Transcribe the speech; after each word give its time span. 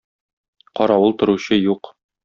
Каравыл 0.79 1.13
торучы 1.19 1.55
юк. 1.75 1.83